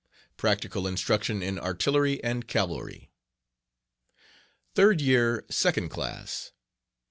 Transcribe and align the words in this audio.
Practical 0.35 0.87
Instruction 0.87 1.43
in 1.43 1.59
Artillery 1.59 2.23
and 2.23 2.47
Cavalry. 2.47 3.11
Third 4.73 4.99
Year 4.99 5.45
Second 5.51 5.89
Class. 5.89 6.53